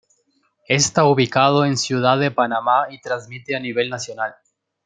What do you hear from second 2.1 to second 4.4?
de Panamá y transmite a nivel nacional.